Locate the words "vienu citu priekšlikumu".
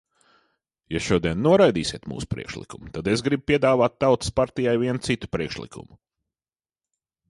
4.87-6.05